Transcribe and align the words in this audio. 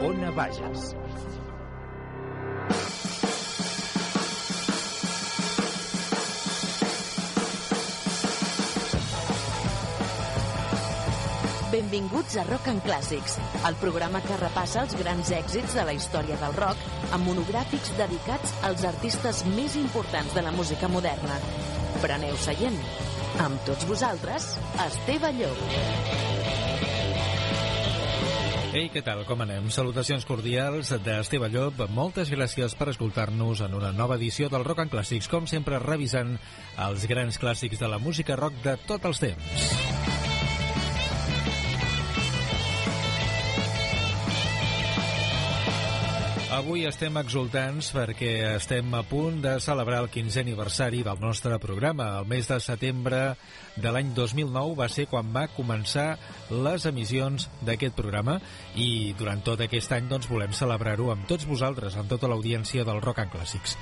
Ona 0.00 0.30
Bages. 0.32 0.94
Benvinguts 11.70 12.36
a 12.36 12.44
Rock 12.44 12.68
and 12.68 12.82
Clàssics, 12.82 13.36
el 13.68 13.76
programa 13.76 14.22
que 14.24 14.40
repassa 14.40 14.86
els 14.86 14.96
grans 14.96 15.34
èxits 15.36 15.76
de 15.76 15.84
la 15.84 15.92
història 15.92 16.40
del 16.40 16.56
rock 16.56 17.12
amb 17.12 17.28
monogràfics 17.28 17.92
dedicats 18.00 18.56
als 18.64 18.88
artistes 18.88 19.44
més 19.52 19.76
importants 19.76 20.32
de 20.32 20.48
la 20.48 20.56
música 20.56 20.88
moderna. 20.88 21.36
Preneu 22.00 22.40
seient. 22.40 22.80
Amb 23.44 23.60
tots 23.68 23.84
vosaltres, 23.92 24.54
Esteve 24.88 25.36
Llop. 25.36 26.29
Ei, 28.70 28.86
què 28.86 29.00
tal? 29.02 29.24
Com 29.26 29.40
anem? 29.42 29.64
Salutacions 29.74 30.22
cordials 30.28 30.92
d'Esteve 31.02 31.48
Llop. 31.50 31.80
Moltes 31.90 32.30
gràcies 32.30 32.76
per 32.78 32.92
escoltar-nos 32.92 33.64
en 33.66 33.74
una 33.74 33.90
nova 33.90 34.14
edició 34.20 34.46
del 34.52 34.62
Rock 34.62 34.84
and 34.84 34.94
Clàssics, 34.94 35.26
com 35.32 35.50
sempre 35.50 35.82
revisant 35.82 36.36
els 36.86 37.10
grans 37.10 37.42
clàssics 37.42 37.82
de 37.82 37.90
la 37.90 37.98
música 37.98 38.38
rock 38.38 38.62
de 38.62 38.78
tots 38.86 39.10
els 39.10 39.26
temps. 39.26 39.89
Avui 46.70 46.84
estem 46.86 47.16
exultants 47.18 47.88
perquè 47.90 48.28
estem 48.52 48.92
a 48.94 49.00
punt 49.02 49.40
de 49.42 49.56
celebrar 49.58 50.04
el 50.04 50.08
15è 50.14 50.44
aniversari 50.44 51.00
del 51.02 51.18
nostre 51.18 51.56
programa. 51.58 52.04
El 52.20 52.28
mes 52.30 52.46
de 52.46 52.60
setembre 52.62 53.18
de 53.74 53.90
l'any 53.90 54.12
2009 54.14 54.76
va 54.78 54.86
ser 54.86 55.08
quan 55.10 55.32
va 55.34 55.48
començar 55.50 56.12
les 56.52 56.86
emissions 56.86 57.48
d'aquest 57.66 57.98
programa 57.98 58.36
i 58.78 59.10
durant 59.18 59.42
tot 59.42 59.64
aquest 59.66 59.96
any 59.96 60.06
doncs, 60.12 60.30
volem 60.30 60.54
celebrar-ho 60.54 61.10
amb 61.10 61.26
tots 61.26 61.48
vosaltres, 61.50 61.96
amb 61.98 62.06
tota 62.14 62.30
l'audiència 62.30 62.86
del 62.86 63.02
Rock 63.02 63.24
and 63.24 63.34
Clàssics. 63.34 63.74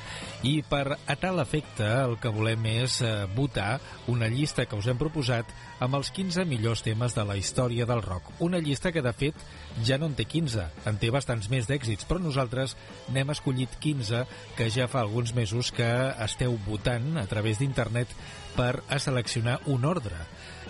I 0.49 0.63
per 0.65 0.97
a 0.97 1.19
tal 1.21 1.45
efecte 1.45 1.85
el 2.07 2.17
que 2.17 2.33
volem 2.33 2.65
és 2.73 3.03
eh, 3.05 3.27
votar 3.37 3.83
una 4.09 4.33
llista 4.33 4.65
que 4.65 4.81
us 4.81 4.89
hem 4.89 4.97
proposat 4.97 5.53
amb 5.85 6.01
els 6.01 6.09
15 6.17 6.49
millors 6.49 6.87
temes 6.89 7.13
de 7.13 7.29
la 7.29 7.37
història 7.37 7.85
del 7.85 8.01
rock. 8.01 8.33
Una 8.41 8.65
llista 8.65 8.97
que 8.97 9.05
de 9.05 9.13
fet 9.13 9.45
ja 9.85 9.99
no 9.99 10.09
en 10.11 10.17
té 10.19 10.25
15, 10.29 10.65
en 10.89 10.99
té 11.01 11.11
bastants 11.15 11.49
més 11.53 11.69
d'èxits, 11.69 12.07
però 12.09 12.21
nosaltres 12.23 12.77
n'hem 13.15 13.33
escollit 13.35 13.79
15 13.83 14.25
que 14.59 14.69
ja 14.75 14.89
fa 14.91 15.03
alguns 15.05 15.35
mesos 15.37 15.73
que 15.75 15.89
esteu 16.25 16.59
votant 16.67 17.17
a 17.21 17.27
través 17.31 17.61
d'internet 17.61 18.13
per 18.57 18.83
a 18.89 18.99
seleccionar 18.99 19.61
un 19.67 19.85
ordre. 19.87 20.19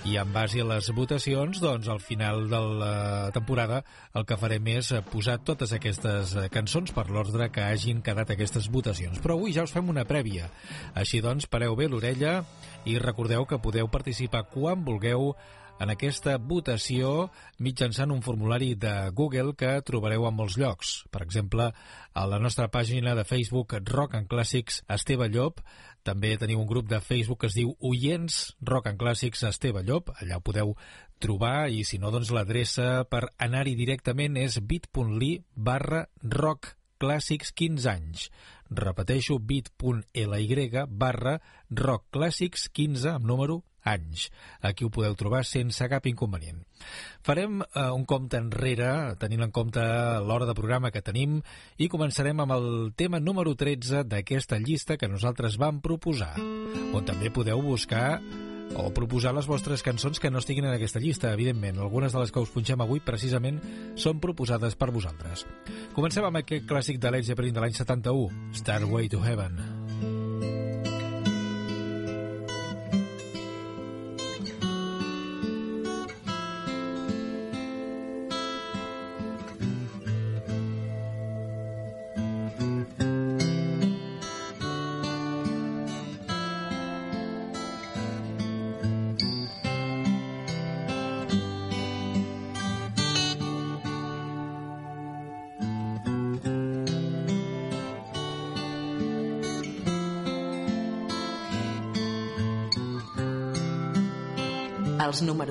I 0.07 0.15
en 0.21 0.31
base 0.33 0.61
a 0.63 0.67
les 0.69 0.91
votacions, 0.95 1.59
doncs, 1.61 1.89
al 1.91 1.99
final 2.01 2.47
de 2.49 2.61
la 2.81 3.31
temporada 3.35 3.83
el 4.15 4.25
que 4.29 4.39
farem 4.39 4.71
és 4.77 4.93
posar 5.11 5.39
totes 5.43 5.75
aquestes 5.75 6.37
cançons 6.55 6.95
per 6.95 7.09
l'ordre 7.11 7.51
que 7.53 7.65
hagin 7.67 8.03
quedat 8.07 8.31
aquestes 8.31 8.71
votacions. 8.71 9.19
Però 9.25 9.35
avui 9.35 9.53
ja 9.57 9.67
us 9.67 9.75
fem 9.75 9.91
una 9.91 10.07
prèvia. 10.09 10.53
Així 10.95 11.21
doncs, 11.25 11.49
pareu 11.51 11.77
bé 11.77 11.89
l'orella 11.91 12.43
i 12.87 12.99
recordeu 13.03 13.45
que 13.49 13.61
podeu 13.61 13.91
participar 13.91 14.47
quan 14.53 14.87
vulgueu 14.87 15.33
en 15.79 15.93
aquesta 15.93 16.37
votació 16.39 17.29
mitjançant 17.63 18.11
un 18.11 18.23
formulari 18.23 18.75
de 18.75 18.93
Google 19.15 19.55
que 19.59 19.77
trobareu 19.87 20.27
a 20.27 20.33
molts 20.35 20.59
llocs. 20.59 20.95
Per 21.11 21.23
exemple, 21.23 21.71
a 22.13 22.27
la 22.27 22.39
nostra 22.43 22.69
pàgina 22.69 23.15
de 23.15 23.25
Facebook 23.25 23.77
Rock 23.87 24.17
and 24.19 24.31
Clàssics 24.31 24.83
Esteve 24.91 25.29
Llop. 25.31 25.63
També 26.03 26.37
teniu 26.41 26.61
un 26.63 26.67
grup 26.67 26.89
de 26.91 27.01
Facebook 27.05 27.43
que 27.43 27.51
es 27.51 27.59
diu 27.59 27.75
Oients 27.85 28.57
Rock 28.63 28.91
and 28.91 29.01
Clàssics 29.01 29.45
Esteve 29.49 29.85
Llop. 29.87 30.11
Allà 30.19 30.39
ho 30.39 30.45
podeu 30.45 30.75
trobar 31.19 31.69
i 31.71 31.85
si 31.85 31.99
no, 31.99 32.11
doncs 32.15 32.33
l'adreça 32.35 33.05
per 33.11 33.29
anar-hi 33.39 33.75
directament 33.79 34.39
és 34.39 34.59
bit.ly 34.63 35.33
barra 35.55 36.07
rock 36.23 36.75
clàssics 36.99 37.53
15 37.55 37.91
anys. 37.91 38.29
Repeteixo, 38.71 39.39
bit.ly 39.39 40.71
barra 40.89 41.39
rock 41.71 42.11
clàssics 42.13 42.69
15 42.75 43.15
amb 43.15 43.27
número 43.27 43.63
anys. 43.89 44.29
Aquí 44.61 44.87
ho 44.87 44.93
podeu 44.95 45.17
trobar 45.19 45.45
sense 45.49 45.89
cap 45.91 46.07
inconvenient. 46.11 46.61
Farem 47.27 47.63
eh, 47.63 47.87
un 47.95 48.05
compte 48.09 48.39
enrere, 48.41 49.17
tenint 49.21 49.47
en 49.47 49.55
compte 49.55 49.83
l'hora 50.25 50.49
de 50.49 50.57
programa 50.59 50.93
que 50.95 51.05
tenim, 51.05 51.41
i 51.77 51.91
començarem 51.93 52.45
amb 52.45 52.57
el 52.59 52.69
tema 52.97 53.21
número 53.21 53.55
13 53.59 54.05
d'aquesta 54.09 54.61
llista 54.63 54.97
que 54.97 55.11
nosaltres 55.11 55.59
vam 55.61 55.83
proposar, 55.85 56.35
on 56.93 57.09
també 57.09 57.33
podeu 57.35 57.63
buscar 57.65 58.19
o 58.77 58.91
proposar 58.93 59.33
les 59.35 59.49
vostres 59.49 59.83
cançons 59.83 60.21
que 60.21 60.31
no 60.31 60.43
estiguin 60.43 60.69
en 60.69 60.75
aquesta 60.75 61.01
llista, 61.01 61.33
evidentment. 61.33 61.81
Algunes 61.81 62.13
de 62.13 62.21
les 62.21 62.33
que 62.33 62.43
us 62.43 62.53
punxem 62.53 62.81
avui 62.85 63.01
precisament 63.05 63.61
són 63.97 64.21
proposades 64.21 64.77
per 64.77 64.93
vosaltres. 64.95 65.47
Comencem 65.97 66.27
amb 66.29 66.43
aquest 66.43 66.69
clàssic 66.69 67.01
de 67.01 67.15
Led 67.15 67.29
Zeppelin 67.29 67.57
de 67.57 67.65
l'any 67.65 67.79
71, 67.79 68.53
Starway 68.61 69.09
to 69.09 69.25
Heaven. 69.25 69.88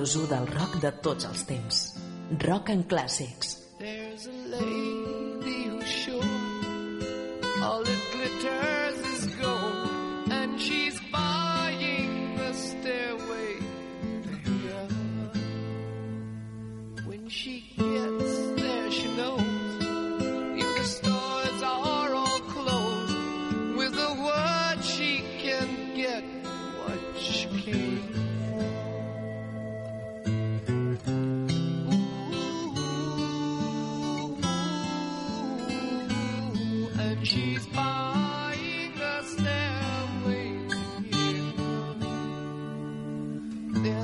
Els 0.08 0.16
números 0.16 0.30
1 0.30 0.36
del 0.36 0.46
rock 0.56 0.76
de 0.80 0.90
tots 1.04 1.26
els 1.28 1.42
temps. 1.44 1.80
Rock 2.46 2.70
and 2.72 2.86
Clàssics. 2.88 3.67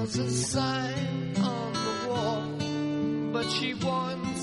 There's 0.04 0.18
a 0.18 0.30
sign 0.30 1.34
on 1.38 1.72
the 1.72 2.08
wall, 2.10 3.32
but 3.32 3.48
she 3.52 3.72
wants 3.72 4.33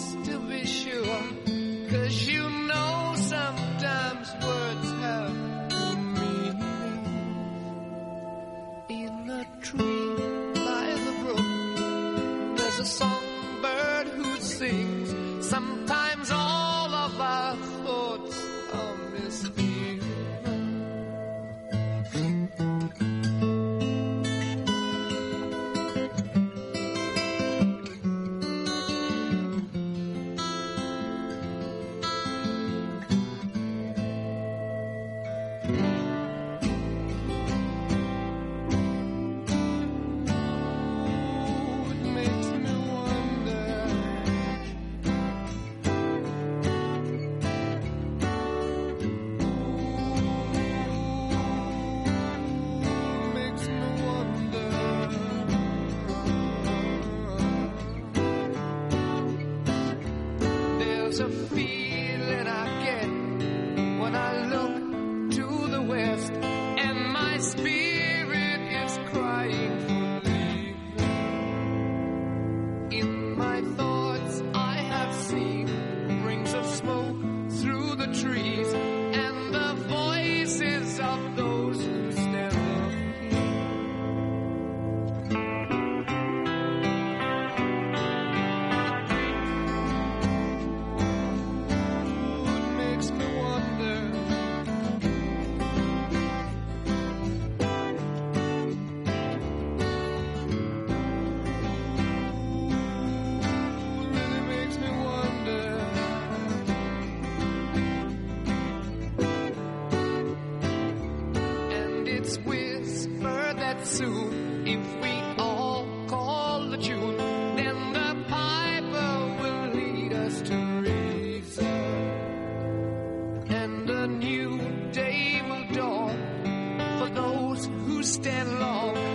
stand 128.11 128.59
long, 128.59 129.10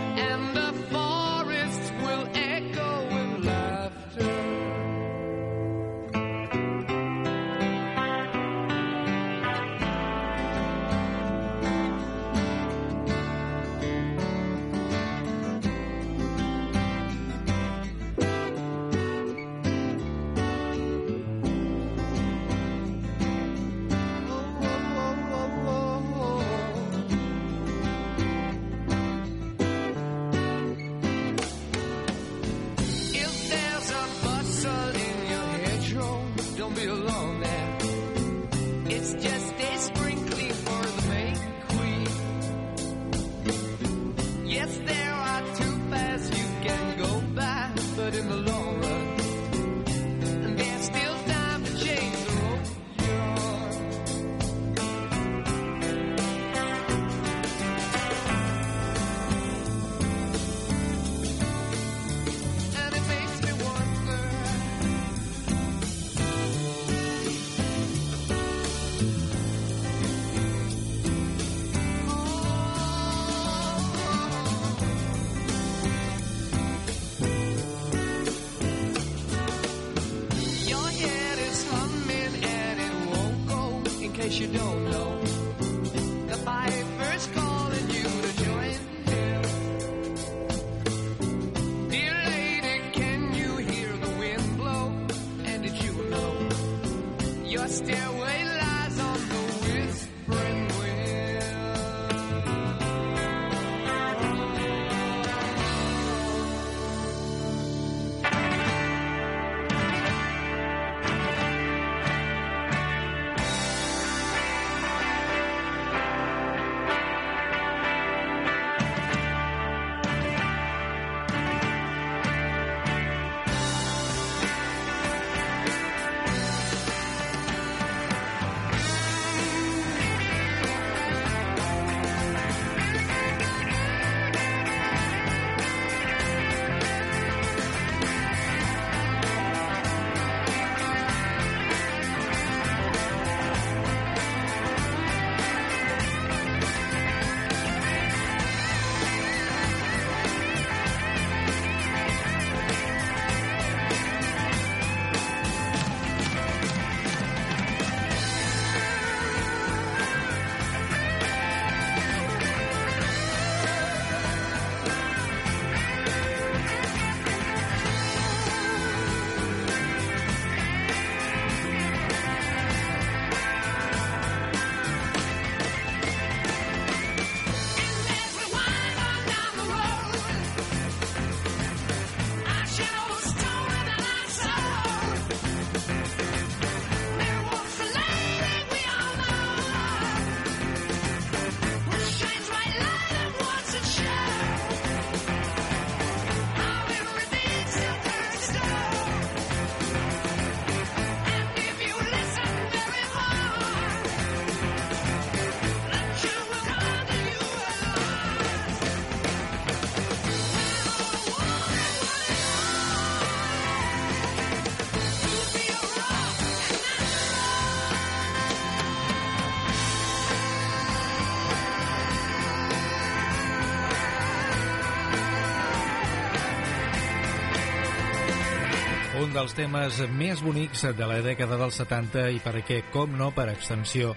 dels 229.46 229.54
temes 229.54 230.00
més 230.18 230.40
bonics 230.42 230.80
de 230.98 231.06
la 231.06 231.20
dècada 231.22 231.54
dels 231.60 231.76
70 231.78 232.34
i 232.34 232.40
perquè, 232.42 232.80
com 232.90 233.12
no, 233.14 233.30
per 233.30 233.46
extensió 233.52 234.10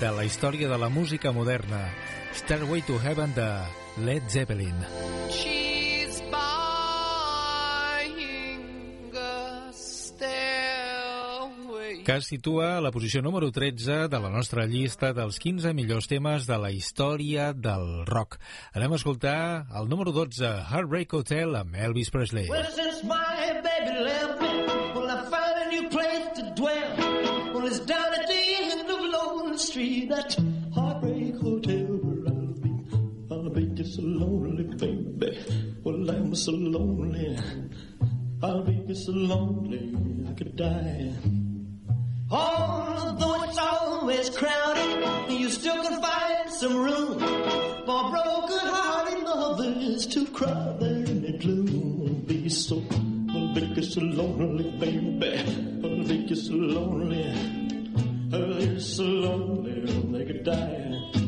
de 0.00 0.08
la 0.16 0.24
història 0.24 0.70
de 0.70 0.78
la 0.80 0.88
música 0.88 1.32
moderna. 1.36 1.92
Stairway 2.32 2.80
to 2.88 2.96
Heaven 2.96 3.34
de 3.36 3.60
Led 4.00 4.24
Zeppelin. 4.32 4.72
She's 5.28 6.22
buying 6.32 6.64
a 9.12 9.68
stairway. 9.76 10.80
que 12.06 12.16
es 12.16 12.24
situa 12.32 12.78
a 12.78 12.80
la 12.80 12.90
posició 12.90 13.20
número 13.20 13.52
13 13.52 14.08
de 14.08 14.18
la 14.18 14.30
nostra 14.32 14.64
llista 14.64 15.12
dels 15.12 15.36
15 15.44 15.74
millors 15.76 16.08
temes 16.08 16.48
de 16.48 16.56
la 16.56 16.72
història 16.72 17.52
del 17.52 18.06
rock. 18.08 18.40
Anem 18.72 18.96
a 18.96 18.96
escoltar 18.96 19.66
el 19.76 19.92
número 19.92 20.08
12, 20.16 20.40
Heartbreak 20.72 21.12
Hotel, 21.12 21.52
amb 21.60 21.76
Elvis 21.76 22.08
Presley. 22.08 22.48
Well, 22.48 22.64
since 22.72 23.04
my 23.04 23.60
baby 23.60 24.00
left 24.08 24.19
so 34.00 34.06
lonely, 34.06 34.64
baby. 34.64 35.38
Well, 35.84 36.10
I'm 36.10 36.34
so 36.34 36.52
lonely. 36.52 37.38
I'll 38.42 38.62
be 38.62 38.94
so 38.94 39.12
lonely, 39.12 39.94
I 40.26 40.32
could 40.32 40.56
die. 40.56 41.12
Although 42.30 43.44
it's 43.44 43.58
always 43.58 44.30
crowded, 44.30 45.30
you 45.30 45.50
still 45.50 45.82
can 45.82 46.00
find 46.00 46.50
some 46.50 46.76
room 46.76 47.18
for 47.18 48.10
broken-hearted 48.10 49.22
lovers 49.24 50.06
to 50.06 50.26
cry 50.28 50.76
there 50.80 51.04
in 51.04 51.22
the 51.22 51.36
gloom. 51.38 52.24
Be 52.26 52.48
so, 52.48 52.82
I'll 53.30 53.54
be 53.54 53.82
so 53.82 54.00
lonely, 54.00 54.70
baby. 54.78 55.44
I'll 55.84 56.04
be 56.08 56.34
so 56.34 56.54
lonely. 56.54 57.24
I'll 58.32 58.54
be 58.54 58.80
so 58.80 59.04
lonely, 59.04 59.80
they 60.12 60.24
could 60.24 60.44
die. 60.44 61.19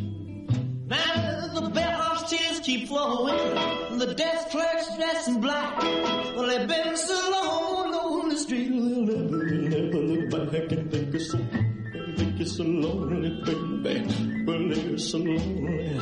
Lonely, 12.83 13.31
baby. 13.45 14.45
Well, 14.45 14.69
they're 14.69 14.99
so 14.99 15.19
lonely, 15.19 16.01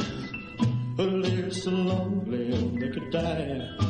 well, 0.97 1.23
they're 1.23 1.51
so 1.51 1.71
lonely, 1.71 2.79
they 2.79 2.89
could 2.89 3.11
die. 3.11 3.90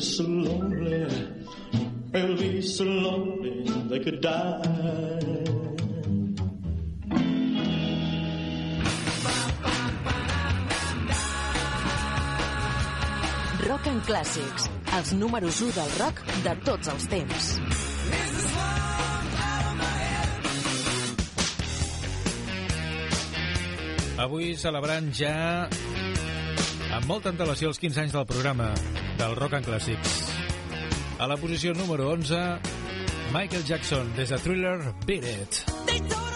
So 0.00 0.24
lonely. 0.24 1.06
They'll 2.10 2.36
be 2.36 2.62
so 2.62 2.84
lonely 2.84 3.68
they 3.88 4.00
could 4.00 4.20
die. 4.20 4.60
Rock 13.68 13.86
and 13.86 14.02
Clàssics, 14.06 14.68
els 14.98 15.12
números 15.18 15.60
1 15.62 15.72
del 15.74 15.90
rock 15.98 16.20
de 16.44 16.54
tots 16.66 16.90
els 16.92 17.06
temps. 17.08 17.48
Avui 24.24 24.54
celebrant 24.56 25.08
ja 25.16 25.36
amb 26.94 27.08
molta 27.10 27.32
antelació 27.34 27.72
els 27.72 27.80
15 27.82 28.04
anys 28.04 28.14
del 28.14 28.28
programa 28.28 28.70
del 29.18 29.36
Rock 29.36 29.54
and 29.54 29.64
Classics. 29.64 30.32
A 31.18 31.26
la 31.26 31.36
posició 31.36 31.74
número 31.74 32.10
11, 32.10 32.58
Michael 33.32 33.64
Jackson, 33.64 34.14
des 34.16 34.28
de 34.28 34.38
Thriller, 34.38 34.78
Beat 35.06 35.24
It. 35.24 35.64
They 35.86 36.33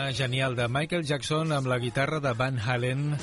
tema 0.00 0.12
genial 0.12 0.56
de 0.56 0.66
Michael 0.68 1.04
Jackson 1.04 1.52
amb 1.52 1.66
la 1.66 1.76
guitarra 1.78 2.20
de 2.20 2.30
Van 2.32 2.56
Halen, 2.58 3.16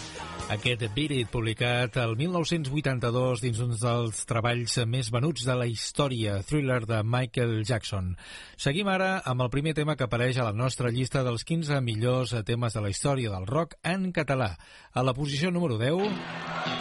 aquest 0.53 0.83
Beat 0.93 1.13
It, 1.15 1.29
publicat 1.33 1.95
el 1.97 2.13
1982 2.19 3.41
dins 3.41 3.61
un 3.63 3.71
dels 3.81 4.19
treballs 4.29 4.75
més 4.85 5.09
venuts 5.13 5.47
de 5.47 5.55
la 5.57 5.65
història, 5.65 6.37
thriller 6.45 6.83
de 6.85 7.01
Michael 7.01 7.63
Jackson. 7.65 8.13
Seguim 8.61 8.91
ara 8.93 9.23
amb 9.25 9.41
el 9.41 9.49
primer 9.49 9.73
tema 9.73 9.95
que 9.95 10.05
apareix 10.05 10.37
a 10.37 10.45
la 10.45 10.53
nostra 10.53 10.91
llista 10.93 11.23
dels 11.25 11.47
15 11.47 11.81
millors 11.81 12.35
temes 12.45 12.77
de 12.77 12.85
la 12.85 12.93
història 12.93 13.33
del 13.33 13.49
rock 13.49 13.79
en 13.81 14.11
català. 14.13 14.53
A 14.93 15.01
la 15.01 15.17
posició 15.17 15.49
número 15.49 15.79
10, 15.81 16.05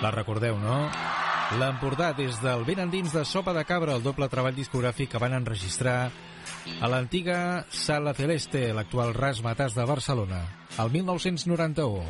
la 0.03 0.13
recordeu, 0.13 0.61
no? 0.61 0.91
L'Empordà 1.57 2.13
des 2.13 2.43
del 2.43 2.69
ben 2.69 2.85
endins 2.85 3.17
de 3.17 3.25
Sopa 3.25 3.57
de 3.57 3.65
Cabra, 3.65 3.97
el 3.97 4.05
doble 4.05 4.29
treball 4.29 4.59
discogràfic 4.59 5.15
que 5.15 5.23
van 5.23 5.39
enregistrar 5.41 6.11
a 6.81 6.89
l'antiga 6.93 7.39
Sala 7.71 8.13
Celeste, 8.15 8.73
l'actual 8.77 9.15
Ras 9.17 9.41
Matàs 9.45 9.77
de 9.77 9.85
Barcelona, 9.89 10.43
el 10.83 10.93
1991. 10.95 12.03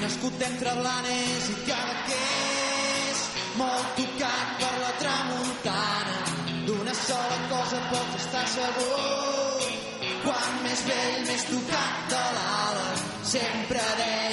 Nascut 0.00 0.42
entre 0.48 0.74
Blanes 0.80 1.48
i 1.52 1.56
Cadaqués, 1.68 3.22
molt 3.60 3.94
tocat 4.00 4.58
per 4.64 4.74
la 4.82 4.92
tramuntana. 5.04 6.18
D'una 6.64 6.94
sola 7.04 7.40
cosa 7.52 7.80
pots 7.92 8.20
estar 8.24 8.44
segur, 8.56 9.70
quan 10.26 10.60
més 10.66 10.84
vell, 10.90 11.24
més 11.30 11.48
tocat 11.52 12.14
de 12.14 12.26
l'ala. 12.38 12.92
Sempre 13.34 13.88
deia 14.00 14.23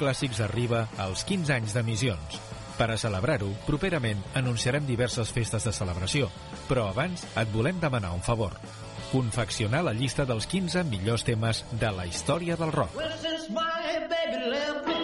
Clàssics 0.00 0.40
arriba 0.40 0.86
als 0.96 1.26
15 1.28 1.52
anys 1.58 1.76
d'emissions. 1.76 2.40
Per 2.80 2.88
a 2.88 2.96
celebrar-ho, 2.96 3.50
properament 3.66 4.22
anunciarem 4.40 4.86
diverses 4.88 5.32
festes 5.36 5.66
de 5.68 5.72
celebració, 5.76 6.30
però 6.68 6.86
abans 6.88 7.26
et 7.36 7.52
volem 7.52 7.76
demanar 7.82 8.14
un 8.16 8.24
favor. 8.24 8.56
Confeccionar 9.10 9.82
la 9.84 9.92
llista 9.92 10.24
dels 10.24 10.48
15 10.48 10.86
millors 10.88 11.26
temes 11.28 11.64
de 11.72 11.92
la 11.92 12.08
història 12.08 12.56
del 12.56 12.72
rock. 12.72 12.96
Well, 12.96 14.99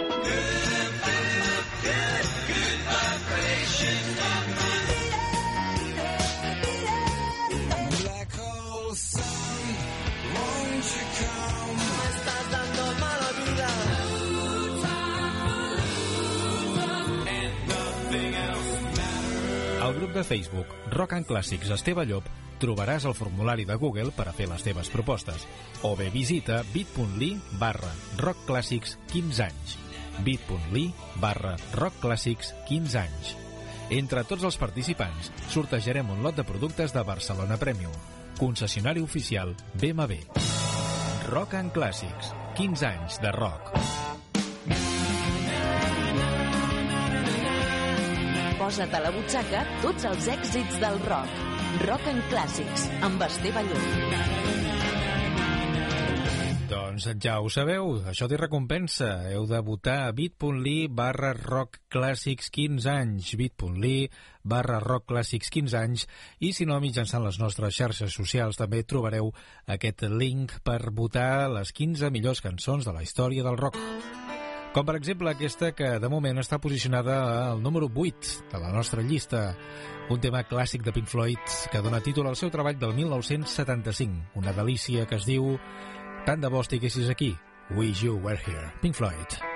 de 20.17 20.25
Facebook 20.25 20.67
Rock 20.91 21.13
en 21.13 21.25
Clàssics 21.29 21.69
Esteve 21.75 22.07
Llop 22.09 22.29
trobaràs 22.57 23.05
el 23.05 23.15
formulari 23.15 23.67
de 23.69 23.75
Google 23.77 24.15
per 24.17 24.25
a 24.31 24.33
fer 24.33 24.47
les 24.49 24.63
teves 24.65 24.89
propostes. 24.89 25.45
O 25.85 25.93
bé 25.97 26.09
visita 26.15 26.63
bit.ly 26.73 27.35
barra 27.61 27.91
rockclàssics 28.17 28.97
15 29.13 29.45
anys. 29.45 29.77
bit.ly 30.25 30.87
barra 31.21 31.57
rockclàssics 31.75 32.55
15 32.71 33.03
anys. 33.03 33.35
Entre 33.93 34.25
tots 34.25 34.49
els 34.49 34.57
participants 34.57 35.29
sortejarem 35.53 36.09
un 36.11 36.25
lot 36.25 36.37
de 36.37 36.47
productes 36.49 36.97
de 36.97 37.05
Barcelona 37.05 37.61
Premium. 37.61 37.93
Concessionari 38.41 39.05
oficial 39.05 39.55
BMW 39.75 40.25
Rock 41.29 41.61
en 41.61 41.71
Clàssics 41.77 42.33
15 42.57 42.89
anys 42.89 43.21
de 43.21 43.33
rock 43.37 43.96
Posa't 48.67 48.97
a 48.99 48.99
la 48.99 49.13
butxaca 49.15 49.61
tots 49.79 50.03
els 50.09 50.25
èxits 50.27 50.81
del 50.83 50.97
rock. 51.05 51.37
Rock 51.85 52.09
en 52.11 52.17
clàssics, 52.33 52.89
amb 53.07 53.23
Esteve 53.23 53.63
Llop. 53.63 53.85
Doncs 56.73 57.07
ja 57.23 57.37
ho 57.39 57.47
sabeu, 57.47 57.93
això 58.11 58.27
té 58.27 58.41
recompensa. 58.43 59.13
Heu 59.31 59.47
de 59.47 59.63
votar 59.63 60.09
a 60.09 60.11
bit.ly 60.19 60.75
barra 60.91 61.31
rockclàssics 61.39 62.51
15 62.59 62.91
anys, 62.91 63.31
bit.ly 63.39 63.95
barra 64.43 64.83
rockclàssics 64.83 65.55
15 65.61 65.79
anys, 65.85 66.09
i 66.43 66.51
si 66.51 66.67
no, 66.67 66.83
mitjançant 66.83 67.23
les 67.23 67.39
nostres 67.39 67.79
xarxes 67.79 68.19
socials 68.19 68.59
també 68.59 68.83
trobareu 68.83 69.31
aquest 69.79 70.09
link 70.11 70.59
per 70.67 70.81
votar 70.91 71.47
les 71.55 71.71
15 71.71 72.11
millors 72.11 72.43
cançons 72.43 72.83
de 72.83 72.99
la 72.99 73.07
història 73.07 73.47
del 73.47 73.63
rock. 73.63 73.79
Com 74.77 74.85
per 74.85 74.99
exemple 74.99 75.31
aquesta 75.31 75.71
que 75.73 75.87
de 76.03 76.09
moment 76.13 76.37
està 76.43 76.59
posicionada 76.61 77.15
al 77.47 77.63
número 77.65 77.89
8 77.89 78.51
de 78.53 78.61
la 78.61 78.75
nostra 78.75 79.01
llista, 79.01 79.57
un 80.13 80.21
tema 80.21 80.45
clàssic 80.45 80.85
de 80.85 80.93
Pink 80.93 81.09
Floyd 81.09 81.57
que 81.73 81.81
dona 81.81 82.03
títol 82.05 82.29
al 82.29 82.37
seu 82.37 82.53
treball 82.53 82.77
del 82.77 82.93
1975, 83.01 84.37
una 84.37 84.53
delícia 84.53 85.09
que 85.09 85.17
es 85.17 85.25
diu 85.25 85.55
Tant 86.29 86.45
de 86.45 86.53
bo 86.53 86.61
estiguessis 86.61 87.09
aquí, 87.09 87.33
Wish 87.73 88.05
You 88.05 88.21
Were 88.21 88.37
Here, 88.37 88.75
Pink 88.83 89.01
Floyd. 89.01 89.56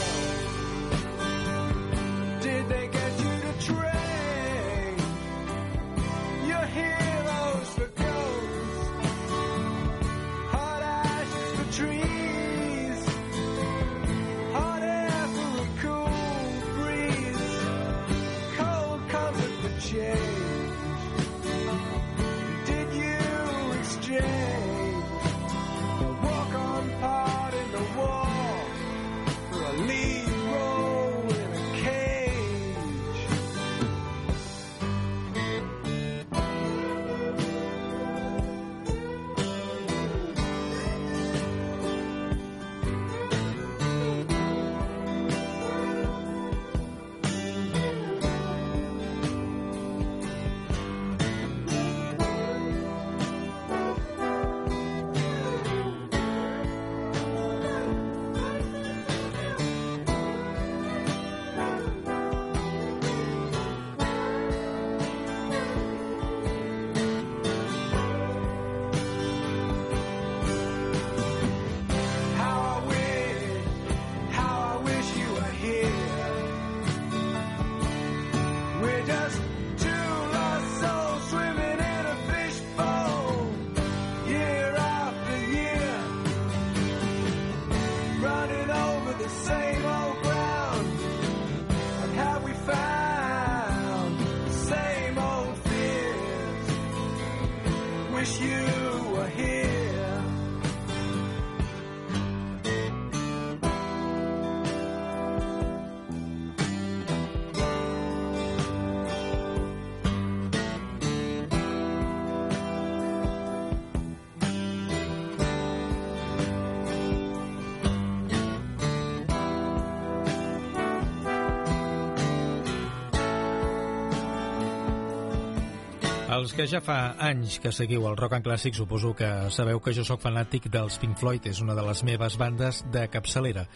Els 126.41 126.55
que 126.57 126.65
ja 126.65 126.79
fa 126.81 126.95
anys 127.21 127.59
que 127.61 127.69
seguiu 127.69 128.07
el 128.09 128.15
rock 128.17 128.33
and 128.33 128.45
clàssic 128.47 128.73
suposo 128.73 129.11
que 129.13 129.27
sabeu 129.53 129.77
que 129.77 129.91
jo 129.93 130.01
sóc 130.07 130.23
fanàtic 130.23 130.71
dels 130.73 130.95
Pink 130.97 131.19
Floyd, 131.21 131.45
és 131.45 131.59
una 131.61 131.75
de 131.77 131.83
les 131.85 132.01
meves 132.07 132.33
bandes 132.41 132.79
de 132.89 133.03
capçalera. 133.13 133.67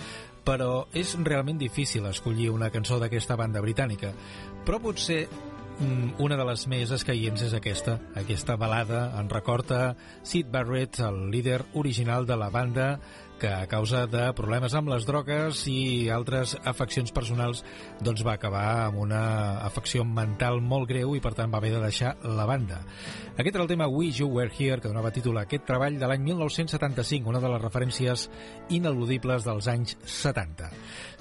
Però 0.47 0.87
és 0.97 1.11
realment 1.27 1.59
difícil 1.61 2.07
escollir 2.09 2.49
una 2.49 2.71
cançó 2.73 2.97
d'aquesta 2.97 3.37
banda 3.37 3.61
britànica. 3.61 4.15
Però 4.65 4.79
potser 4.81 5.27
mm, 5.27 6.15
una 6.25 6.39
de 6.41 6.47
les 6.49 6.65
més 6.73 6.95
escaients 6.97 7.45
és 7.45 7.53
aquesta, 7.53 7.99
aquesta 8.17 8.57
balada 8.57 9.11
en 9.19 9.29
recorda 9.29 9.93
Sid 10.25 10.49
Barrett, 10.49 11.03
el 11.05 11.29
líder 11.29 11.61
original 11.75 12.25
de 12.25 12.39
la 12.41 12.49
banda 12.49 12.95
que 13.39 13.49
a 13.51 13.67
causa 13.67 14.05
de 14.07 14.23
problemes 14.37 14.73
amb 14.77 14.89
les 14.91 15.05
drogues 15.07 15.65
i 15.71 16.07
altres 16.13 16.55
afeccions 16.63 17.11
personals 17.15 17.63
doncs 18.03 18.23
va 18.25 18.35
acabar 18.39 18.87
amb 18.87 19.01
una 19.03 19.21
afecció 19.65 20.05
mental 20.07 20.61
molt 20.61 20.89
greu 20.89 21.15
i 21.15 21.21
per 21.23 21.33
tant 21.37 21.51
va 21.53 21.59
haver 21.61 21.73
de 21.75 21.83
deixar 21.83 22.15
la 22.23 22.47
banda. 22.49 22.81
Aquest 23.35 23.55
era 23.55 23.63
el 23.65 23.71
tema 23.71 23.87
Wish 23.91 24.21
You 24.21 24.29
Were 24.31 24.51
Here 24.51 24.79
que 24.81 24.87
donava 24.87 25.11
títol 25.11 25.37
a 25.37 25.45
aquest 25.45 25.65
treball 25.67 25.99
de 25.99 26.07
l'any 26.07 26.23
1975, 26.23 27.29
una 27.29 27.41
de 27.43 27.51
les 27.51 27.61
referències 27.61 28.27
ineludibles 28.69 29.43
dels 29.43 29.67
anys 29.71 29.97
70. 30.05 30.71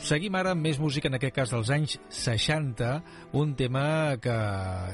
Seguim 0.04 0.34
ara 0.38 0.52
amb 0.54 0.62
més 0.62 0.78
música, 0.78 1.08
en 1.08 1.18
aquest 1.18 1.34
cas 1.34 1.54
dels 1.54 1.70
anys 1.74 1.98
60, 2.12 2.90
un 3.40 3.54
tema 3.58 3.86
que 4.22 4.34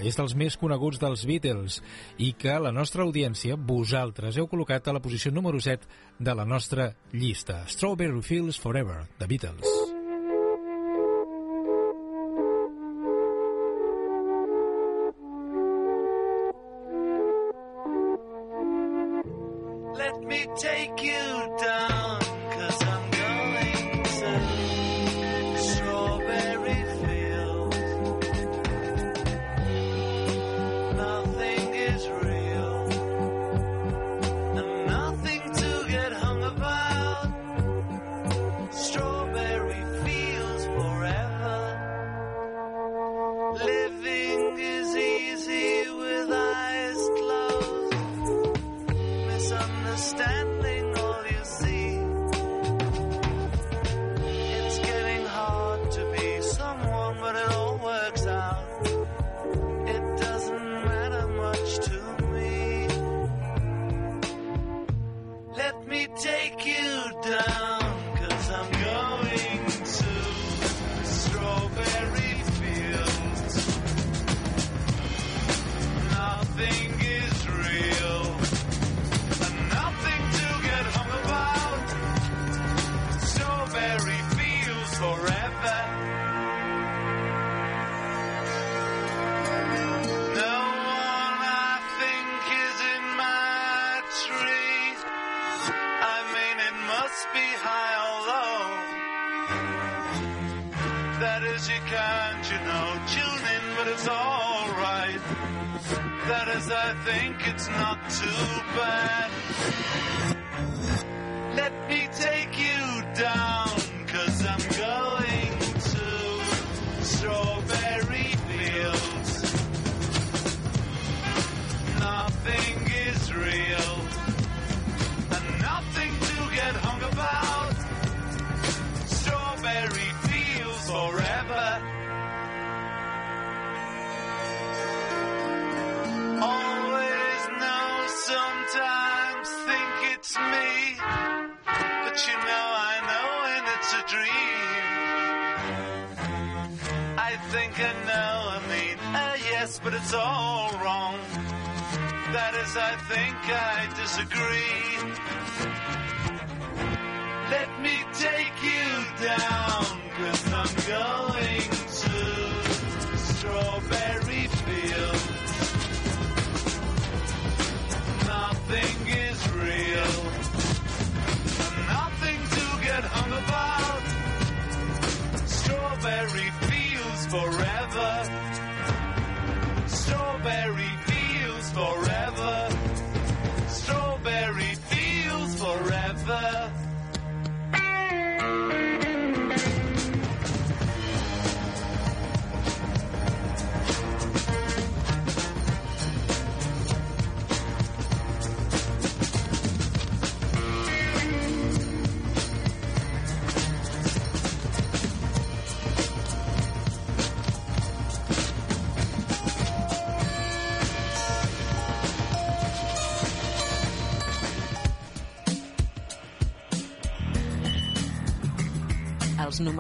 és 0.07 0.17
dels 0.17 0.37
més 0.39 0.57
coneguts 0.61 1.01
dels 1.03 1.27
Beatles 1.29 1.81
i 2.19 2.33
que 2.39 2.57
la 2.63 2.73
nostra 2.73 3.05
audiència, 3.05 3.57
vosaltres, 3.57 4.39
heu 4.39 4.49
col·locat 4.49 4.89
a 4.89 4.97
la 4.97 5.03
posició 5.05 5.33
número 5.35 5.61
7 5.61 6.09
de 6.21 6.35
la 6.35 6.45
nostra 6.45 6.95
llista. 7.13 7.67
Strawberry 7.67 8.23
Fields 8.23 8.61
Forever, 8.61 9.07
The 9.19 9.27
Beatles. 9.27 9.67
Let 19.97 20.21
me 20.27 20.47
take 20.57 20.80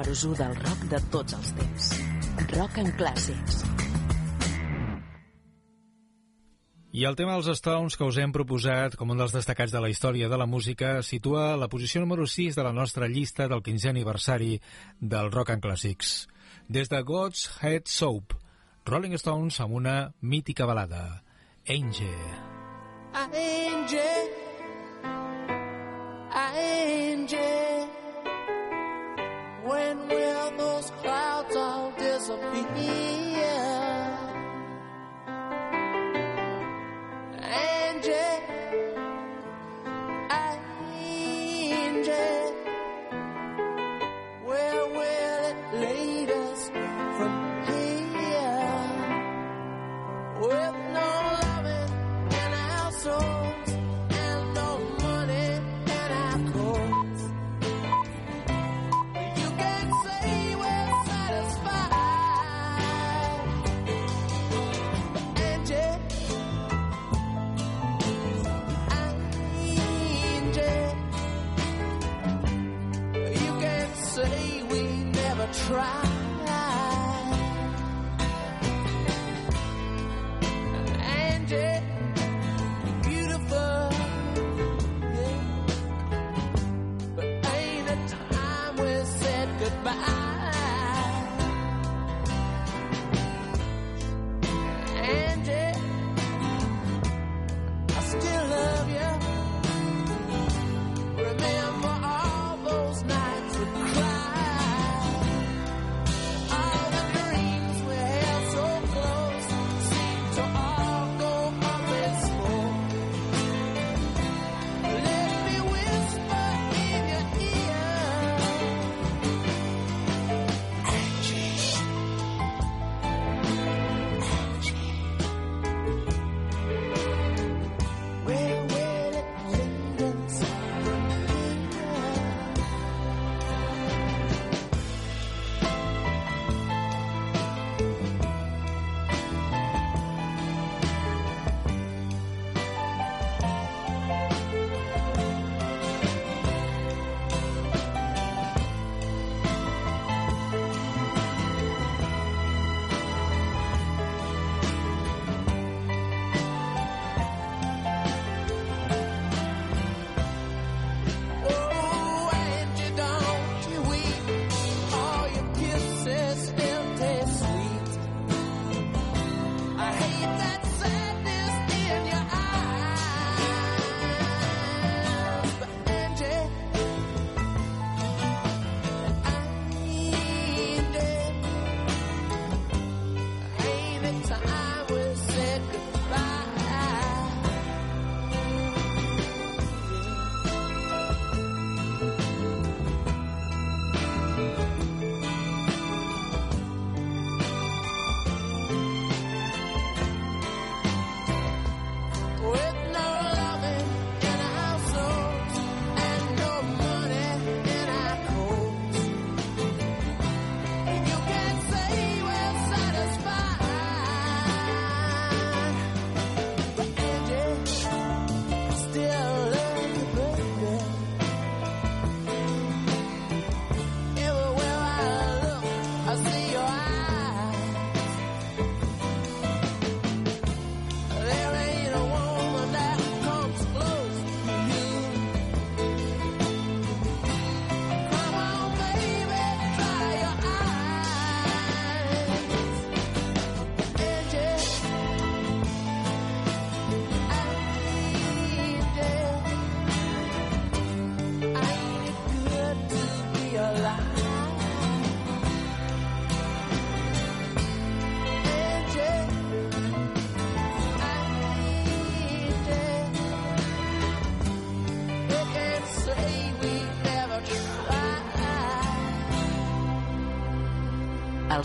número 0.00 0.24
1 0.24 0.34
del 0.34 0.54
rock 0.56 0.84
de 0.88 0.98
tots 1.12 1.34
els 1.36 1.50
temps. 1.58 1.88
Rock 2.54 2.78
en 2.80 2.86
clàssics. 2.96 3.58
I 6.96 7.04
el 7.04 7.16
tema 7.18 7.36
dels 7.36 7.50
Stones 7.60 7.98
que 7.98 8.08
us 8.08 8.16
hem 8.18 8.32
proposat 8.32 8.96
com 8.96 9.12
un 9.12 9.20
dels 9.20 9.34
destacats 9.36 9.74
de 9.74 9.82
la 9.84 9.90
història 9.92 10.30
de 10.32 10.38
la 10.40 10.48
música 10.48 11.02
situa 11.04 11.52
la 11.60 11.68
posició 11.68 12.00
número 12.00 12.24
6 12.26 12.56
de 12.56 12.64
la 12.64 12.72
nostra 12.72 13.06
llista 13.12 13.46
del 13.46 13.60
15è 13.60 13.92
aniversari 13.92 14.56
del 14.98 15.30
Rock 15.30 15.52
and 15.52 15.62
Classics. 15.62 16.26
Des 16.66 16.88
de 16.88 17.02
God's 17.02 17.50
Head 17.60 17.86
Soap, 17.86 18.32
Rolling 18.88 19.18
Stones 19.20 19.60
amb 19.60 19.76
una 19.82 20.14
mítica 20.22 20.64
balada, 20.64 21.22
Angel. 21.68 22.08
Angel, 23.12 24.32
Angel 26.32 27.69
something 32.30 32.74
new. 32.74 33.09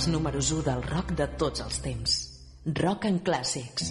Els 0.06 0.14
números 0.14 0.52
1 0.54 0.62
del 0.68 0.84
rock 0.86 1.16
de 1.18 1.26
tots 1.42 1.64
els 1.64 1.80
temps. 1.82 2.16
Rock 2.78 3.08
en 3.10 3.18
clàssics. 3.26 3.90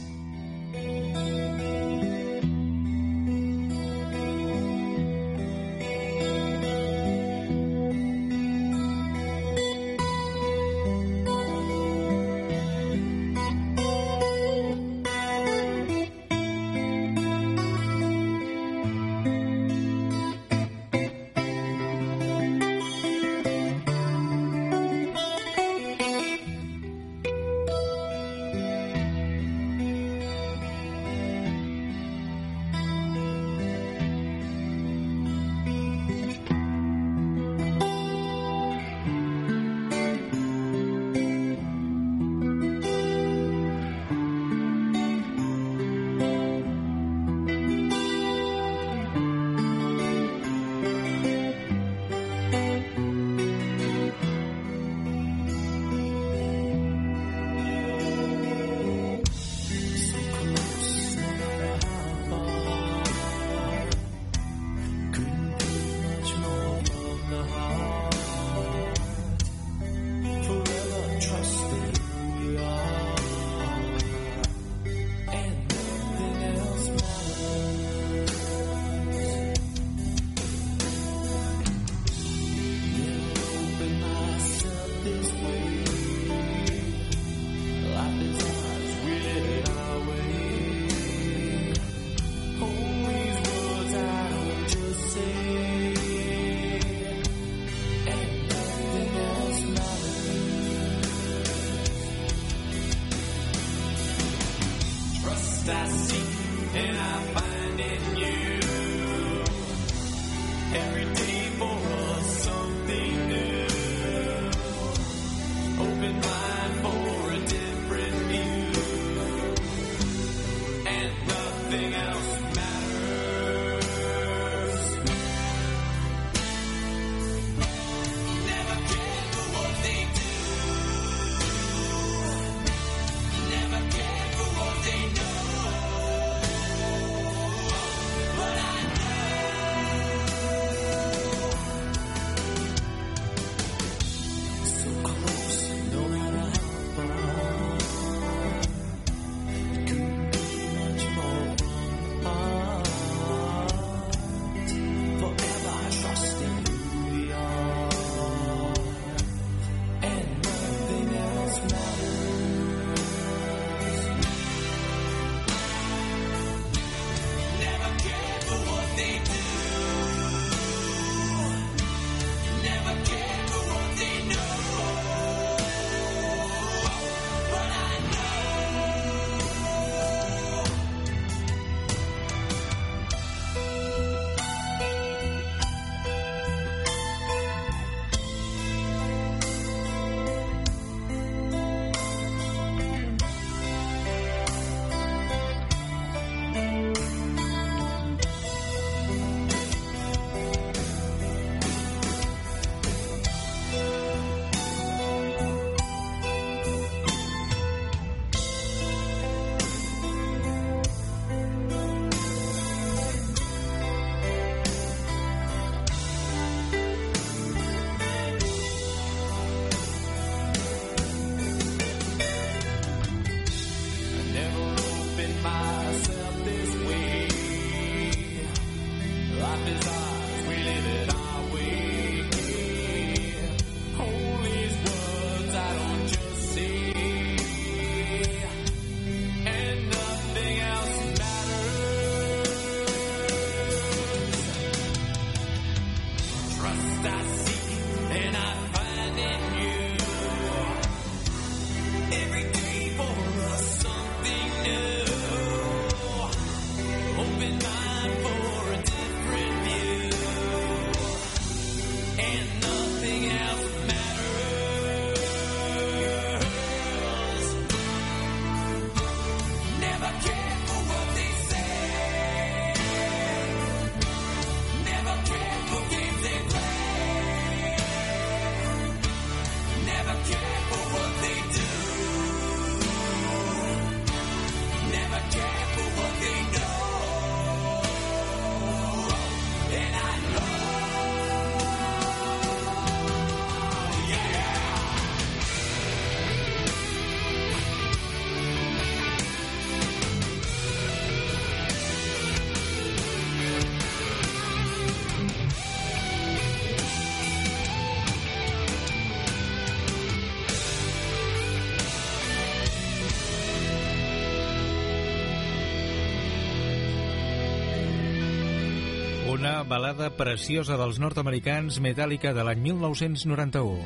Balada 319.95 320.17
preciosa 320.17 320.75
dels 320.75 320.99
nord-americans 320.99 321.77
Metallica 321.79 322.33
de 322.35 322.42
l'any 322.42 322.59
1991 322.65 323.79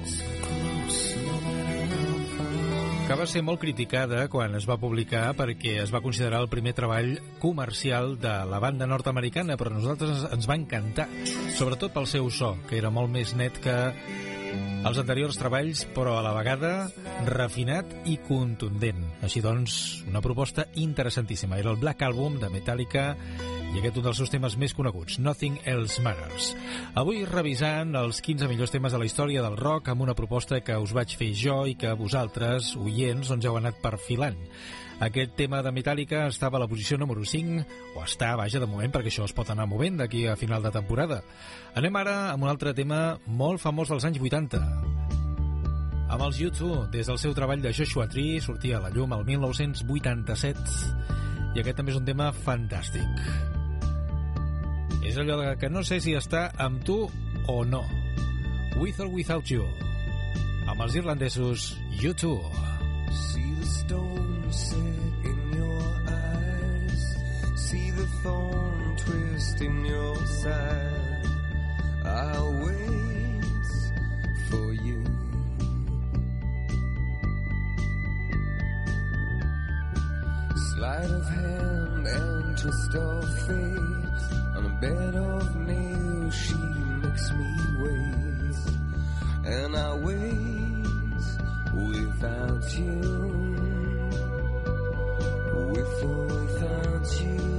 que 3.05 3.17
va 3.19 3.27
ser 3.29 3.43
molt 3.45 3.61
criticada 3.61 4.23
quan 4.33 4.57
es 4.57 4.65
va 4.69 4.79
publicar 4.81 5.35
perquè 5.37 5.75
es 5.83 5.93
va 5.93 6.01
considerar 6.01 6.41
el 6.41 6.49
primer 6.49 6.73
treball 6.79 7.19
comercial 7.43 8.17
de 8.21 8.33
la 8.49 8.61
banda 8.61 8.89
nord-americana, 8.89 9.57
però 9.61 9.73
a 9.73 9.77
nosaltres 9.77 10.25
ens 10.33 10.49
va 10.49 10.57
encantar, 10.57 11.09
sobretot 11.57 11.93
pel 11.93 12.09
seu 12.09 12.31
so, 12.33 12.55
que 12.69 12.81
era 12.81 12.93
molt 12.93 13.13
més 13.13 13.35
net 13.37 13.61
que 13.65 13.77
els 14.89 15.01
anteriors 15.01 15.37
treballs, 15.41 15.85
però 15.93 16.19
a 16.19 16.25
la 16.25 16.33
vegada 16.37 16.73
refinat 17.29 17.85
i 18.09 18.17
contundent. 18.29 19.05
Així 19.25 19.45
doncs, 19.45 20.05
una 20.09 20.25
proposta 20.25 20.69
interessantíssima. 20.77 21.59
Era 21.61 21.73
el 21.73 21.81
Black 21.81 22.05
Album 22.07 22.39
de 22.41 22.53
Metallica 22.53 23.11
i 23.75 23.81
aquest 23.81 23.99
un 24.01 24.07
dels 24.07 24.19
seus 24.21 24.31
temes 24.33 24.57
més 24.61 24.73
coneguts, 24.75 25.19
Nothing 25.21 25.59
Else 25.69 26.03
Matters. 26.05 26.53
Avui 26.97 27.25
revisant 27.29 27.93
els 28.01 28.23
15 28.25 28.49
millors 28.49 28.73
temes 28.73 28.95
de 28.95 29.01
la 29.01 29.07
història 29.09 29.43
del 29.45 29.59
rock 29.61 29.91
amb 29.93 30.07
una 30.07 30.17
proposta 30.17 30.63
que 30.65 30.77
us 30.81 30.95
vaig 30.97 31.13
fer 31.21 31.31
jo 31.37 31.61
i 31.69 31.77
que 31.79 31.93
vosaltres, 31.99 32.75
oients, 32.81 33.29
doncs 33.29 33.47
heu 33.47 33.59
anat 33.61 33.81
perfilant. 33.85 34.39
Aquest 35.05 35.37
tema 35.39 35.61
de 35.63 35.71
Metallica 35.71 36.25
estava 36.27 36.59
a 36.59 36.61
la 36.65 36.67
posició 36.67 36.99
número 36.99 37.23
5, 37.23 37.63
o 37.95 38.03
està, 38.03 38.33
vaja, 38.41 38.59
de 38.59 38.67
moment, 38.67 38.91
perquè 38.91 39.13
això 39.13 39.29
es 39.29 39.35
pot 39.37 39.53
anar 39.53 39.69
movent 39.71 40.01
d'aquí 40.01 40.25
a 40.27 40.35
final 40.37 40.65
de 40.65 40.73
temporada. 40.75 41.21
Anem 41.79 42.01
ara 42.01 42.17
amb 42.33 42.49
un 42.49 42.51
altre 42.51 42.75
tema 42.75 43.19
molt 43.27 43.63
famós 43.63 43.93
dels 43.93 44.09
anys 44.09 44.19
80. 44.19 44.59
Amb 46.09 46.25
els 46.25 46.41
U2, 46.41 46.89
des 46.91 47.07
del 47.07 47.21
seu 47.21 47.37
treball 47.37 47.63
de 47.63 47.71
Joshua 47.77 48.09
Tree, 48.09 48.41
sortia 48.41 48.81
a 48.81 48.83
la 48.89 48.91
llum 48.91 49.13
el 49.13 49.23
1987, 49.29 50.59
i 51.55 51.61
aquest 51.61 51.79
també 51.79 51.93
és 51.93 52.01
un 52.01 52.09
tema 52.09 52.33
fantàstic. 52.33 53.58
És 55.09 55.17
allò 55.17 55.39
de 55.41 55.55
que 55.57 55.71
no 55.73 55.81
sé 55.89 55.97
si 56.05 56.13
està 56.13 56.51
amb 56.61 56.83
tu 56.85 56.99
o 57.49 57.63
no. 57.65 57.81
With 58.77 59.01
or 59.01 59.09
Without 59.09 59.49
You. 59.49 59.65
Amb 60.69 60.83
els 60.85 60.99
irlandesos 61.01 61.71
U2. 61.97 62.35
See 63.17 63.55
the 63.57 63.67
stone 63.67 64.53
set 64.53 65.25
in 65.31 65.39
your 65.57 65.81
eyes. 66.13 67.07
See 67.57 67.91
the 67.97 68.05
thorn 68.23 68.97
twist 69.01 69.63
in 69.63 69.85
your 69.87 70.17
side. 70.27 71.25
I'll 72.05 72.53
wait 72.67 73.73
for 74.51 74.75
you. 74.75 75.01
Sleight 80.69 81.11
of 81.11 81.29
hand 81.31 82.07
and 82.07 82.59
twist 82.59 82.95
of 82.95 83.25
fate. 83.47 84.08
Bed 84.81 85.15
of 85.17 85.57
nails, 85.57 86.35
she 86.35 86.55
makes 86.55 87.33
me 87.33 87.57
wait. 87.83 88.59
And 89.45 89.77
I 89.77 89.95
wait 89.97 91.27
without 91.75 92.79
you. 92.79 93.01
With 95.73 96.03
or 96.05 96.27
without 96.27 97.21
you. 97.21 97.58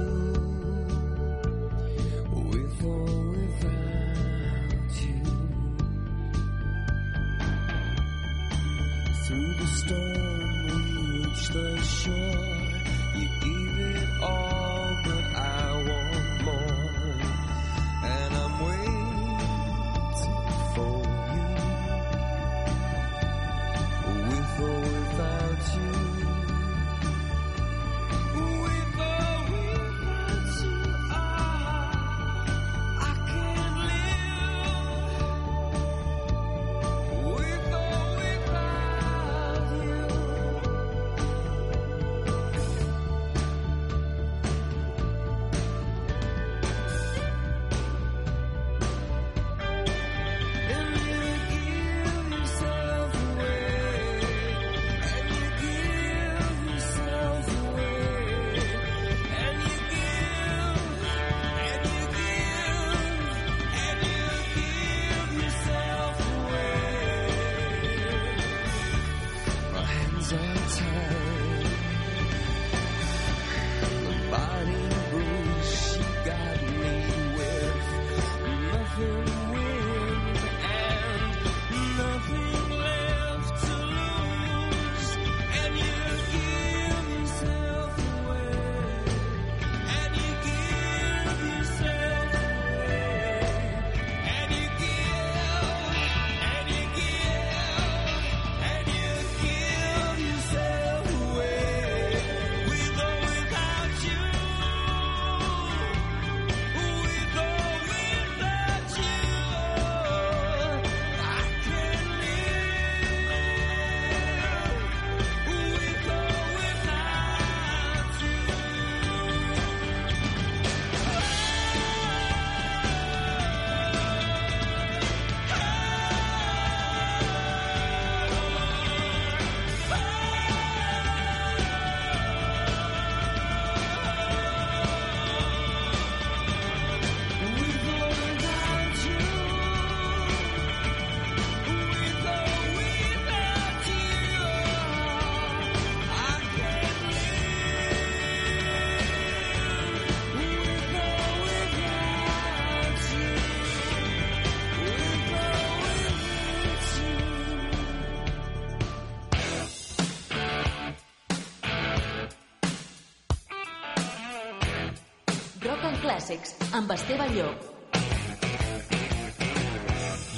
Amb 166.80 166.92
Esteve 166.96 167.26
Llop. 167.34 167.66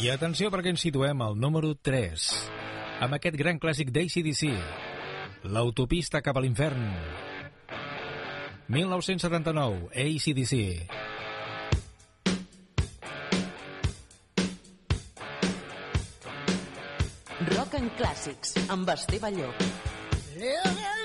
I 0.02 0.08
atenció 0.10 0.50
perquè 0.50 0.72
ens 0.72 0.82
situem 0.82 1.20
al 1.22 1.36
número 1.38 1.76
3, 1.78 2.24
amb 3.06 3.14
aquest 3.14 3.36
gran 3.38 3.60
clàssic 3.62 3.92
d'ACDC, 3.94 4.50
L'autopista 5.42 6.20
cap 6.22 6.36
a 6.38 6.42
l'infern. 6.42 6.82
1979, 8.70 9.88
ACDC. 9.90 10.54
Rock 17.52 17.74
and 17.78 17.90
Classics, 17.98 18.54
amb 18.70 18.90
Esteve 18.94 19.34
Llop. 19.34 19.66
Living 20.38 20.78
easy, 20.78 21.01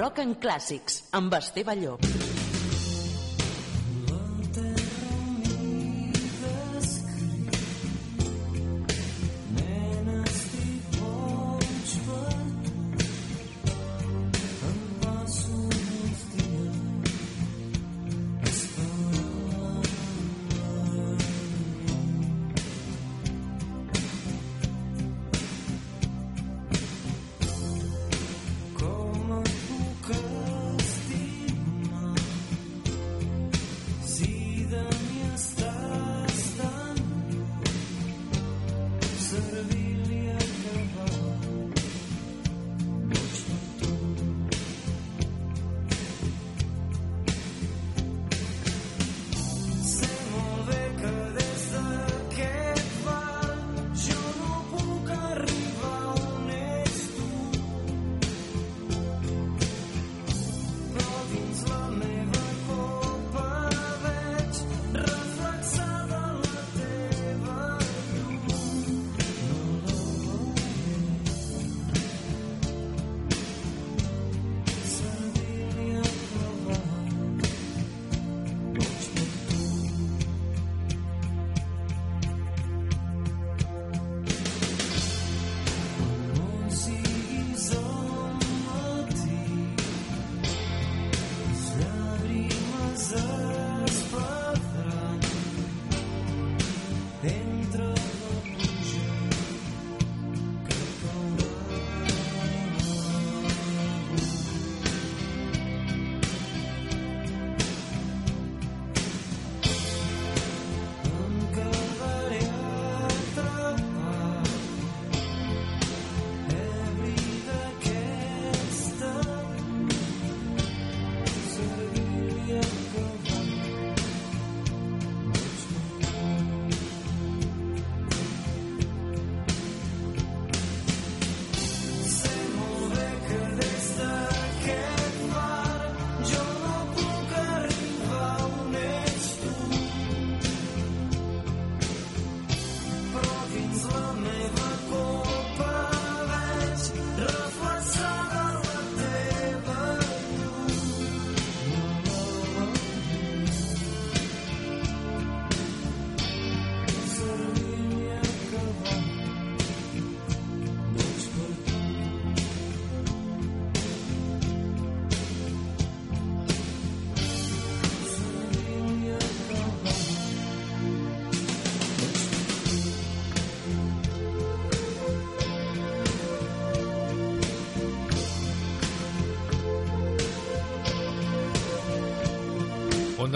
Rock 0.00 0.22
en 0.22 0.30
Clàssics, 0.40 1.02
amb 1.20 1.34
Esteve 1.36 1.76
Llop. 1.82 2.29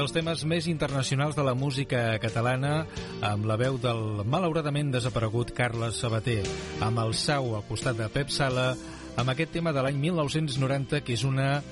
Dels 0.05 0.13
temes 0.13 0.43
més 0.45 0.67
internacionals 0.69 1.33
de 1.33 1.43
la 1.47 1.55
música 1.57 2.19
catalana 2.21 2.83
amb 3.25 3.47
la 3.49 3.55
veu 3.57 3.79
del 3.81 4.21
malauradament 4.29 4.91
desaparegut 4.93 5.55
Carles 5.57 5.97
Sabater, 6.03 6.43
amb 6.85 7.01
el 7.01 7.15
sau 7.17 7.55
al 7.57 7.65
costat 7.65 7.97
de 7.97 8.11
Pep 8.13 8.29
Sala, 8.29 8.75
amb 9.17 9.33
aquest 9.33 9.55
tema 9.57 9.73
de 9.73 9.81
l'any 9.81 9.97
1990 10.03 11.01
que 11.07 11.17
és 11.17 11.25
una 11.25 11.63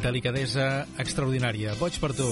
delicadesa 0.00 0.86
extraordinària. 0.96 1.76
Boig 1.76 2.00
per 2.00 2.14
tu. 2.16 2.30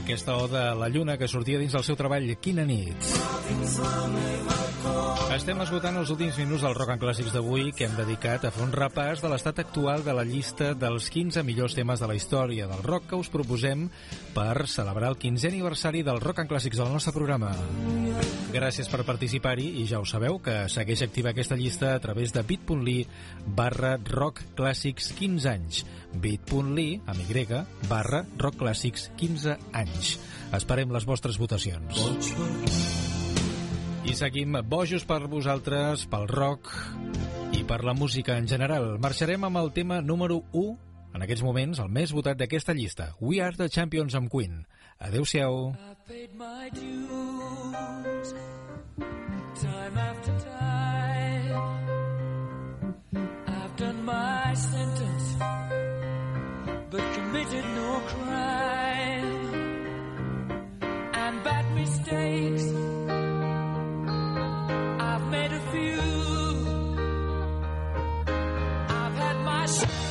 Aquesta 0.00 0.40
oda 0.48 0.70
a 0.70 0.74
la 0.80 0.88
lluna 0.88 1.20
que 1.20 1.28
sortia 1.28 1.60
dins 1.60 1.76
del 1.76 1.84
seu 1.84 2.00
treball 2.00 2.32
Quina 2.40 2.64
nit. 2.64 3.10
Estem 5.30 5.60
esgotant 5.62 5.94
els 5.96 6.10
últims 6.12 6.36
minuts 6.40 6.64
del 6.66 6.74
Rock 6.74 6.90
and 6.92 7.00
Clàssics 7.00 7.32
d'avui 7.32 7.70
que 7.72 7.86
hem 7.86 7.92
dedicat 7.96 8.42
a 8.44 8.50
fer 8.52 8.64
un 8.64 8.72
repàs 8.74 9.22
de 9.22 9.28
l'estat 9.30 9.60
actual 9.62 10.02
de 10.04 10.12
la 10.16 10.24
llista 10.26 10.72
dels 10.74 11.06
15 11.14 11.44
millors 11.46 11.76
temes 11.78 12.02
de 12.02 12.08
la 12.10 12.16
història 12.18 12.66
del 12.68 12.82
rock 12.84 13.06
que 13.12 13.18
us 13.18 13.30
proposem 13.32 13.86
per 14.34 14.66
celebrar 14.68 15.12
el 15.12 15.18
15è 15.22 15.52
aniversari 15.52 16.02
del 16.06 16.20
Rock 16.20 16.42
and 16.42 16.50
Clàssics 16.50 16.82
del 16.82 16.90
nostre 16.92 17.14
programa. 17.16 17.52
Gràcies 18.50 18.90
per 18.90 19.06
participar-hi 19.06 19.68
i 19.80 19.86
ja 19.88 20.02
ho 20.02 20.08
sabeu 20.08 20.40
que 20.44 20.64
segueix 20.68 21.06
activa 21.06 21.30
aquesta 21.30 21.58
llista 21.58 21.94
a 21.94 22.02
través 22.02 22.34
de 22.34 22.42
bit.ly 22.46 22.98
barra 23.46 23.96
rock 24.10 24.42
clàssics 24.58 25.12
15 25.18 25.52
anys 25.54 25.84
bit.ly 26.20 26.88
amb 27.06 27.30
Y 27.30 27.46
barra 27.88 28.24
rock 28.36 28.58
clàssics 28.64 29.08
15 29.16 29.56
anys. 29.72 30.18
Esperem 30.52 30.90
les 30.90 31.06
vostres 31.06 31.38
votacions. 31.38 33.09
I 34.10 34.14
seguim 34.18 34.56
bojos 34.66 35.04
per 35.06 35.28
vosaltres, 35.30 36.02
pel 36.10 36.24
rock 36.26 36.66
i 37.54 37.60
per 37.62 37.84
la 37.86 37.92
música 37.94 38.34
en 38.42 38.48
general. 38.50 38.96
Marxarem 38.98 39.44
amb 39.46 39.60
el 39.60 39.70
tema 39.70 40.00
número 40.02 40.40
1, 40.50 40.72
en 41.14 41.22
aquests 41.22 41.44
moments, 41.46 41.78
el 41.78 41.92
més 41.94 42.10
votat 42.10 42.40
d'aquesta 42.40 42.74
llista. 42.74 43.12
We 43.20 43.38
Are 43.38 43.54
the 43.54 43.68
Champions 43.70 44.16
amb 44.18 44.26
Queen. 44.32 44.66
Adéu-siau. 44.98 45.76
Time 49.60 50.02
after 50.10 50.34
time. 50.42 51.60
I've 53.46 53.76
done 53.76 54.04
my 54.04 54.54
sentence, 54.54 55.36
but 56.90 57.04
committed 57.14 57.64
no 57.78 58.02
crime. 58.10 59.30
And 61.14 61.44
bad 61.44 61.74
mistakes, 61.76 62.72
I've 65.32 65.36
made 65.36 65.52
a 65.52 65.60
few. 65.70 66.00
I've 68.88 69.14
had 69.14 69.36
my 69.44 69.66
share 69.66 70.09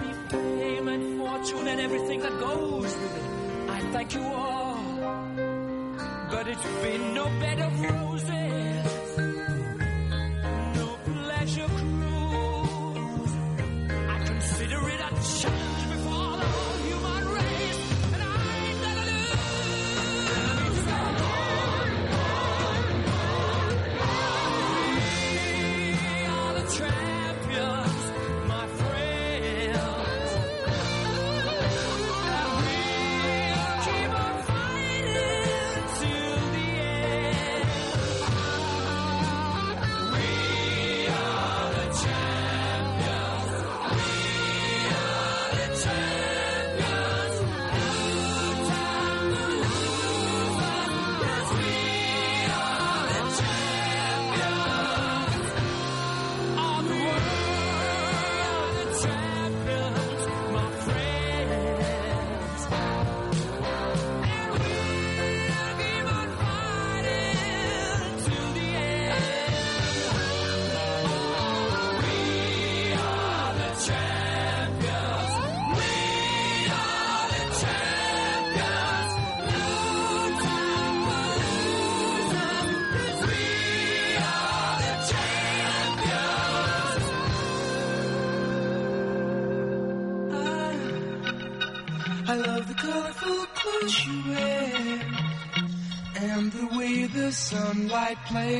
me 0.00 0.12
fame 0.28 0.88
and 0.88 1.18
fortune 1.18 1.68
and 1.68 1.80
everything 1.80 2.20
that 2.20 2.38
goes 2.40 2.82
with 2.82 3.16
it. 3.16 3.70
I 3.70 3.80
thank 3.92 4.14
you 4.14 4.22
all, 4.22 4.76
but 6.30 6.48
it's 6.48 6.66
been 6.82 7.14
no 7.14 7.24
bed 7.40 7.60
of 7.60 7.80
roses. 7.80 9.03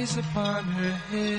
eyes 0.05 0.18
upon 0.18 0.64
her 0.64 0.90
head. 0.90 1.34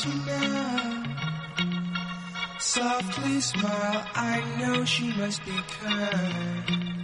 you 0.00 0.14
now. 0.24 1.04
Softly 2.58 3.40
smile, 3.40 4.04
I 4.14 4.42
know 4.58 4.84
she 4.86 5.12
must 5.12 5.44
be 5.44 5.52
kind. 5.80 7.01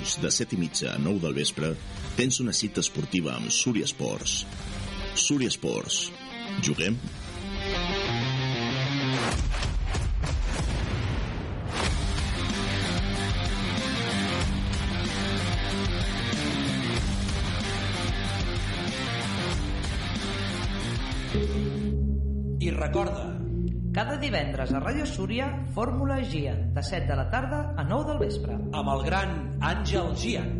dilluns, 0.00 0.20
de 0.20 0.30
7 0.30 0.56
i 0.56 0.58
mitja 0.58 0.94
a 0.94 0.98
9 0.98 1.20
del 1.20 1.34
vespre, 1.34 1.74
tens 2.16 2.40
una 2.40 2.52
cita 2.52 2.80
esportiva 2.80 3.34
amb 3.36 3.50
Súria 3.50 3.84
Esports. 3.84 4.46
Súria 5.14 5.48
Esports. 5.48 6.10
Juguem 6.64 6.96
I 22.60 22.70
recorda... 22.70 23.36
Cada 23.90 24.20
divendres 24.22 24.70
a 24.70 24.78
Ràdio 24.78 25.02
Súria, 25.02 25.48
Fórmula 25.74 26.20
Gia, 26.22 26.54
de 26.54 26.82
7 26.82 27.08
de 27.10 27.16
la 27.18 27.24
tarda 27.28 27.74
a 27.74 27.82
9 27.82 28.12
del 28.12 28.20
vespre. 28.22 28.54
Amb 28.54 28.92
el 28.92 29.02
gran 29.02 29.49
Angel 29.60 30.14
Gia 30.16 30.59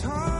time 0.00 0.31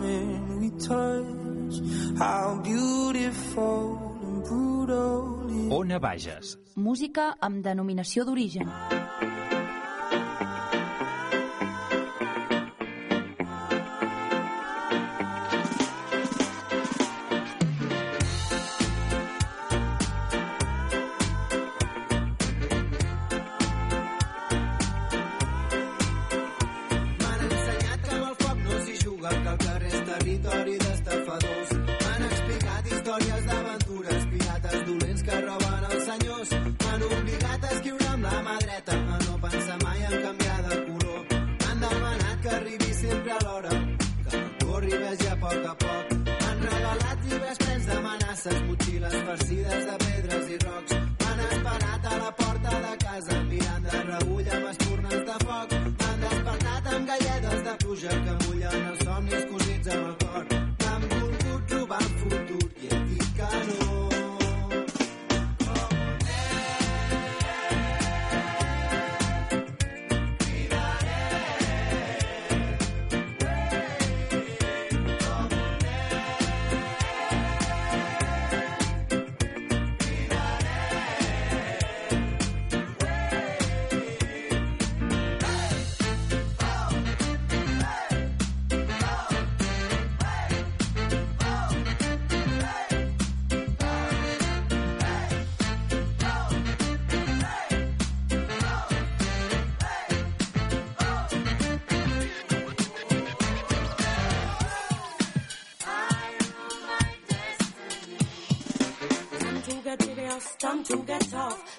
when 0.00 0.60
we 0.60 0.70
touch, 0.78 1.74
how 2.18 2.60
beautiful 2.62 3.98
and 4.22 4.42
brutal. 4.44 5.72
Ona 5.80 5.98
Bages. 6.00 6.56
Música 6.74 7.34
amb 7.40 7.64
denominació 7.64 8.24
d'origen. 8.24 8.70